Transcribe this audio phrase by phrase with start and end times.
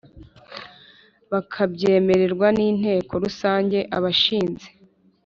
[1.31, 4.67] bakabyemererwa n Inteko Rusange Abashinze